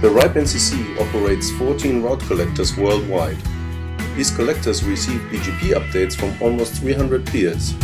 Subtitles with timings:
[0.00, 3.36] The RIPE NCC operates 14 route collectors worldwide.
[4.16, 7.74] These collectors receive BGP updates from almost 300 peers.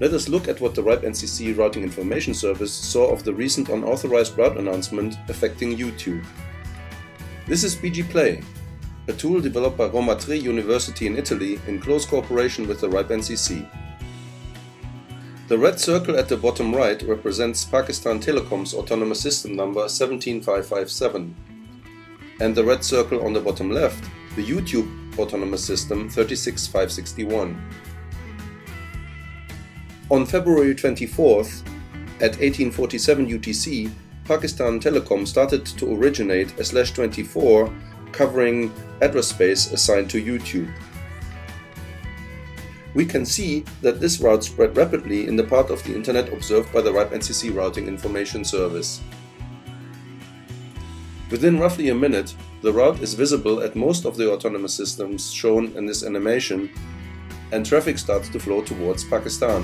[0.00, 3.68] Let us look at what the RIPE NCC Routing Information Service saw of the recent
[3.68, 6.24] unauthorized route announcement affecting YouTube.
[7.46, 8.42] This is BGPlay,
[9.06, 13.10] a tool developed by Roma Tre University in Italy in close cooperation with the RIPE
[13.10, 13.83] NCC.
[15.46, 21.36] The red circle at the bottom right represents Pakistan Telecom's autonomous system number 17557,
[22.40, 24.02] and the red circle on the bottom left,
[24.36, 24.88] the YouTube
[25.18, 27.62] autonomous system 36561.
[30.10, 31.60] On February 24th,
[32.22, 33.90] at 1847 UTC,
[34.24, 37.70] Pakistan Telecom started to originate a slash 24
[38.12, 40.72] covering address space assigned to YouTube.
[42.94, 46.72] We can see that this route spread rapidly in the part of the internet observed
[46.72, 49.00] by the RIPE NCC Routing Information Service.
[51.30, 55.76] Within roughly a minute, the route is visible at most of the autonomous systems shown
[55.76, 56.70] in this animation,
[57.50, 59.62] and traffic starts to flow towards Pakistan.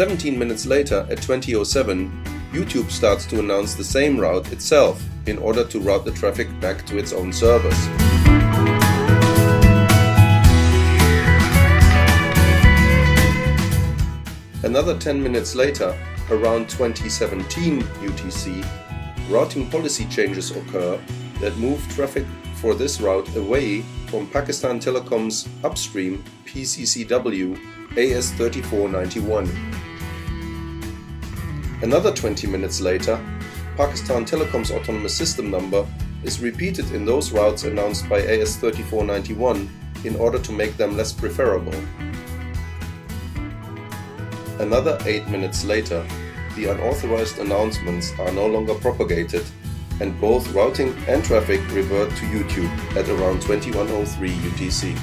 [0.00, 2.10] 17 minutes later, at 2007,
[2.52, 6.86] YouTube starts to announce the same route itself in order to route the traffic back
[6.86, 7.76] to its own servers.
[14.64, 15.94] Another 10 minutes later,
[16.30, 18.66] around 2017 UTC,
[19.28, 20.98] routing policy changes occur
[21.42, 27.54] that move traffic for this route away from Pakistan Telecom's upstream PCCW
[27.90, 29.89] AS3491.
[31.82, 33.18] Another 20 minutes later,
[33.76, 35.86] Pakistan Telecom's autonomous system number
[36.22, 39.66] is repeated in those routes announced by AS3491
[40.04, 41.74] in order to make them less preferable.
[44.58, 46.06] Another 8 minutes later,
[46.54, 49.44] the unauthorized announcements are no longer propagated
[50.00, 54.98] and both routing and traffic revert to YouTube at around 2103 UTC.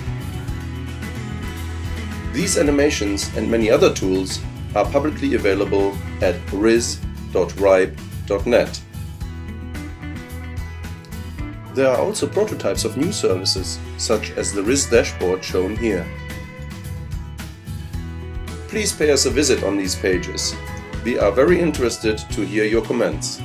[2.33, 4.39] These animations and many other tools
[4.77, 7.01] are publicly available at ris.ripe.net.
[11.73, 16.05] There are also prototypes of new services, such as the RIS dashboard shown here.
[18.67, 20.55] Please pay us a visit on these pages.
[21.03, 23.41] We are very interested to hear your comments.